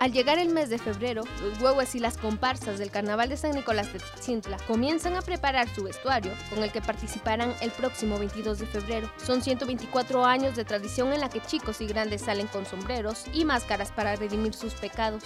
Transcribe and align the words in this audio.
Al 0.00 0.12
llegar 0.12 0.38
el 0.38 0.50
mes 0.52 0.68
de 0.70 0.78
febrero, 0.78 1.22
los 1.40 1.60
huevos 1.60 1.94
y 1.94 2.00
las 2.00 2.18
comparsas 2.18 2.78
del 2.78 2.90
Carnaval 2.90 3.28
de 3.28 3.36
San 3.36 3.52
Nicolás 3.52 3.92
de 3.92 4.00
Cintla 4.20 4.58
comienzan 4.66 5.14
a 5.14 5.22
preparar 5.22 5.68
su 5.68 5.84
vestuario, 5.84 6.32
con 6.50 6.62
el 6.62 6.72
que 6.72 6.82
participarán 6.82 7.54
el 7.62 7.70
próximo 7.70 8.18
22 8.18 8.58
de 8.58 8.66
febrero. 8.66 9.10
Son 9.16 9.40
124 9.40 10.24
años 10.24 10.56
de 10.56 10.64
tradición 10.64 11.12
en 11.12 11.20
la 11.20 11.30
que 11.30 11.40
chicos 11.40 11.80
y 11.80 11.86
grandes 11.86 12.22
salen 12.22 12.48
con 12.48 12.66
sombreros 12.66 13.24
y 13.32 13.44
máscaras 13.44 13.92
para 13.92 14.16
redimir 14.16 14.52
sus 14.52 14.74
pecados. 14.74 15.22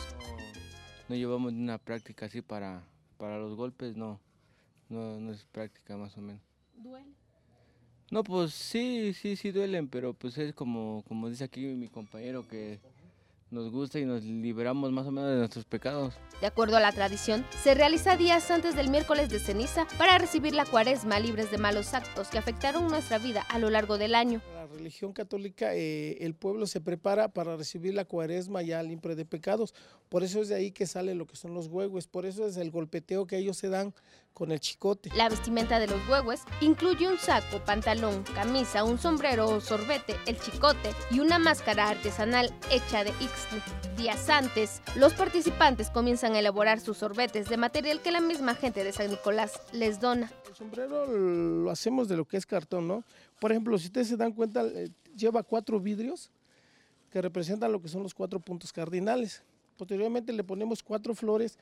No 1.09 1.17
llevamos 1.17 1.53
una 1.53 1.79
práctica 1.79 2.27
así 2.27 2.43
para, 2.43 2.83
para 3.17 3.39
los 3.39 3.57
golpes, 3.57 3.97
no. 3.97 4.21
no. 4.91 5.19
No 5.19 5.33
es 5.33 5.45
práctica 5.47 5.97
más 5.97 6.17
o 6.19 6.21
menos. 6.21 6.43
¿Duele? 6.77 7.19
No, 8.11 8.23
pues 8.23 8.53
sí, 8.53 9.13
sí, 9.13 9.37
sí 9.37 9.51
duelen, 9.51 9.89
pero 9.89 10.15
pues 10.15 10.39
es 10.39 10.55
como, 10.55 11.05
como 11.09 11.29
dice 11.29 11.45
aquí 11.45 11.61
mi 11.67 11.89
compañero 11.89 12.47
que 12.49 12.81
nos 13.51 13.71
gusta 13.71 13.99
y 13.99 14.05
nos 14.05 14.23
liberamos 14.23 14.93
más 14.93 15.07
o 15.07 15.11
menos 15.11 15.31
de 15.31 15.37
nuestros 15.37 15.65
pecados. 15.65 16.15
De 16.41 16.47
acuerdo 16.47 16.77
a 16.77 16.81
la 16.81 16.93
tradición, 16.93 17.45
se 17.63 17.75
realiza 17.75 18.17
días 18.17 18.51
antes 18.51 18.77
del 18.77 18.91
miércoles 18.91 19.31
de 19.31 19.39
ceniza 19.39 19.87
para 19.97 20.19
recibir 20.19 20.55
la 20.55 20.65
cuaresma 20.65 21.19
libres 21.19 21.51
de 21.51 21.59
malos 21.59 21.95
actos 21.95 22.29
que 22.29 22.39
afectaron 22.39 22.89
nuestra 22.89 23.19
vida 23.19 23.43
a 23.49 23.59
lo 23.59 23.71
largo 23.71 23.99
del 23.99 24.15
año. 24.15 24.41
Religión 24.73 25.13
católica, 25.13 25.75
eh, 25.75 26.19
el 26.21 26.35
pueblo 26.35 26.67
se 26.67 26.81
prepara 26.81 27.29
para 27.29 27.57
recibir 27.57 27.95
la 27.95 28.05
cuaresma 28.05 28.63
ya 28.63 28.83
libre 28.83 29.15
de 29.15 29.25
pecados. 29.25 29.75
Por 30.09 30.23
eso 30.23 30.41
es 30.41 30.49
de 30.49 30.55
ahí 30.55 30.71
que 30.71 30.87
sale 30.87 31.15
lo 31.15 31.27
que 31.27 31.37
son 31.37 31.55
los 31.55 31.69
huevos, 31.69 32.07
por 32.07 32.27
eso 32.27 32.47
es 32.47 32.57
el 32.57 32.71
golpeteo 32.71 33.27
que 33.27 33.39
ellos 33.39 33.57
se 33.57 33.69
dan 33.69 33.95
con 34.33 34.53
el 34.53 34.61
chicote. 34.61 35.11
La 35.17 35.29
vestimenta 35.29 35.81
de 35.81 35.89
los 35.89 36.09
huevos 36.09 36.41
incluye 36.61 37.09
un 37.09 37.19
saco, 37.19 37.63
pantalón, 37.65 38.23
camisa, 38.35 38.85
un 38.85 38.99
sombrero 38.99 39.49
o 39.49 39.61
sorbete, 39.61 40.15
el 40.27 40.39
chicote 40.39 40.95
y 41.11 41.19
una 41.19 41.39
máscara 41.39 41.89
artesanal 41.89 42.55
hecha 42.71 43.03
de 43.03 43.11
ixtle. 43.11 43.61
Días 43.97 44.31
antes, 44.31 44.81
los 44.95 45.13
participantes 45.15 45.91
comienzan 45.91 46.35
a 46.35 46.39
elaborar 46.39 46.79
sus 46.79 46.99
sorbetes 46.99 47.49
de 47.49 47.57
material 47.57 48.01
que 48.01 48.13
la 48.13 48.21
misma 48.21 48.55
gente 48.55 48.85
de 48.85 48.93
San 48.93 49.11
Nicolás 49.11 49.61
les 49.73 50.01
dona. 50.01 50.31
El 50.49 50.55
sombrero 50.55 51.07
lo 51.07 51.71
hacemos 51.71 52.09
de 52.09 52.17
lo 52.17 52.25
que 52.25 52.37
es 52.37 52.47
cartón, 52.47 52.87
¿no? 52.87 53.03
Por 53.41 53.51
ejemplo, 53.51 53.77
si 53.79 53.87
ustedes 53.87 54.09
se 54.09 54.17
dan 54.17 54.33
cuenta, 54.33 54.58
eh, 54.63 54.91
lleva 55.17 55.43
cuatro 55.43 55.81
vidrios 55.81 56.31
que 57.11 57.23
representan 57.23 57.73
lo 57.73 57.81
que 57.81 57.89
son 57.89 58.03
los 58.03 58.15
cuatro 58.15 58.41
puntos 58.41 58.73
cardinales. 58.73 59.43
Posteriormente 59.77 60.33
le 60.33 60.45
ponemos 60.45 60.83
cuatro 60.83 61.15
flores 61.15 61.59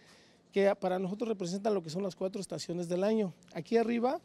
que 0.52 0.74
para 0.76 0.98
nosotros 0.98 1.28
representan 1.28 1.74
lo 1.74 1.82
que 1.82 1.90
son 1.90 2.02
las 2.02 2.16
cuatro 2.16 2.40
estaciones 2.40 2.88
del 2.88 3.04
año. 3.04 3.32
Aquí 3.52 3.76
arriba 3.76 4.20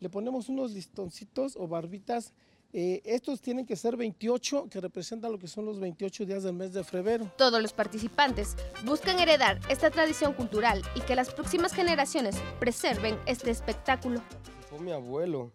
le 0.00 0.08
ponemos 0.08 0.48
unos 0.48 0.72
listoncitos 0.72 1.56
o 1.56 1.66
barbitas. 1.66 2.32
Eh, 2.72 3.02
estos 3.04 3.40
tienen 3.40 3.66
que 3.66 3.76
ser 3.76 3.96
28, 3.96 4.68
que 4.70 4.80
representan 4.80 5.30
lo 5.30 5.38
que 5.38 5.46
son 5.46 5.66
los 5.66 5.78
28 5.78 6.24
días 6.24 6.42
del 6.42 6.54
mes 6.54 6.72
de 6.72 6.82
febrero. 6.82 7.30
Todos 7.36 7.60
los 7.60 7.72
participantes 7.72 8.56
buscan 8.84 9.18
heredar 9.20 9.60
esta 9.68 9.90
tradición 9.90 10.32
cultural 10.32 10.82
y 10.94 11.00
que 11.02 11.14
las 11.14 11.34
próximas 11.34 11.74
generaciones 11.74 12.36
preserven 12.58 13.18
este 13.26 13.50
espectáculo. 13.50 14.22
Fue 14.70 14.80
mi 14.80 14.90
abuelo, 14.90 15.52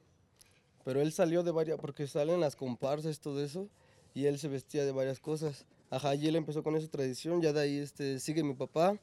pero 0.88 1.02
él 1.02 1.12
salió 1.12 1.44
de 1.44 1.52
varias, 1.52 1.78
porque 1.82 2.08
salen 2.08 2.40
las 2.40 2.56
comparsas, 2.56 3.20
todo 3.20 3.44
eso, 3.44 3.68
y 4.14 4.24
él 4.28 4.40
se 4.40 4.48
vestía 4.48 4.86
de 4.86 4.94
varias 4.94 5.20
cosas. 5.20 5.66
Ajá, 5.90 6.16
y 6.16 6.26
él 6.28 6.38
empezó 6.38 6.64
con 6.64 6.78
esa 6.78 6.88
tradición, 6.88 7.42
ya 7.42 7.52
de 7.52 7.60
ahí 7.60 7.78
este, 7.78 8.22
sigue 8.22 8.42
mi 8.42 8.54
papá, 8.54 8.98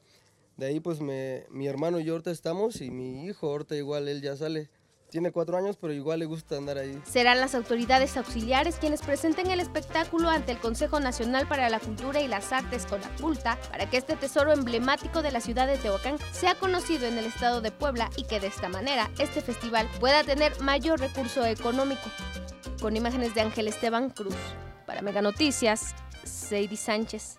de 0.57 0.65
ahí 0.65 0.79
pues 0.79 0.99
me, 0.99 1.45
mi 1.51 1.67
hermano 1.67 1.99
y 1.99 2.03
yo 2.03 2.19
estamos 2.25 2.81
y 2.81 2.89
mi 2.89 3.27
hijo 3.27 3.45
ahorita 3.45 3.75
igual 3.75 4.07
él 4.07 4.23
ya 4.23 4.35
sale. 4.35 4.67
Tiene 5.09 5.31
cuatro 5.31 5.57
años, 5.57 5.77
pero 5.79 5.93
igual 5.93 6.19
le 6.19 6.25
gusta 6.25 6.57
andar 6.57 6.77
ahí. 6.77 7.01
Serán 7.05 7.39
las 7.39 7.55
autoridades 7.55 8.17
auxiliares 8.17 8.75
quienes 8.75 9.01
presenten 9.01 9.49
el 9.49 9.59
espectáculo 9.59 10.29
ante 10.29 10.51
el 10.51 10.59
Consejo 10.59 10.99
Nacional 10.99 11.47
para 11.47 11.69
la 11.69 11.79
Cultura 11.79 12.21
y 12.21 12.27
las 12.27 12.51
Artes 12.51 12.85
con 12.85 12.99
la 13.01 13.09
Culta 13.21 13.57
para 13.69 13.89
que 13.89 13.97
este 13.97 14.15
tesoro 14.15 14.51
emblemático 14.51 15.21
de 15.21 15.31
la 15.31 15.41
ciudad 15.41 15.67
de 15.67 15.77
Tehuacán 15.77 16.17
sea 16.31 16.55
conocido 16.55 17.07
en 17.07 17.17
el 17.17 17.25
estado 17.25 17.61
de 17.61 17.71
Puebla 17.71 18.09
y 18.17 18.23
que 18.23 18.39
de 18.39 18.47
esta 18.47 18.67
manera 18.67 19.09
este 19.19 19.41
festival 19.41 19.87
pueda 19.99 20.23
tener 20.23 20.59
mayor 20.61 20.99
recurso 20.99 21.45
económico. 21.45 22.09
Con 22.81 22.97
imágenes 22.97 23.33
de 23.35 23.41
Ángel 23.41 23.67
Esteban 23.67 24.09
Cruz. 24.09 24.35
Para 24.85 25.01
Mega 25.01 25.21
Noticias, 25.21 25.95
Sadie 26.23 26.77
Sánchez. 26.77 27.37